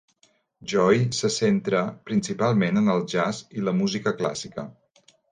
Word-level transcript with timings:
Joey 0.71 1.01
se 1.17 1.29
centra 1.33 1.81
principalment 2.09 2.81
en 2.81 2.89
el 2.93 3.05
jazz 3.13 3.41
i 3.59 3.65
la 3.67 3.75
música 3.83 4.15
clàssica. 4.23 4.65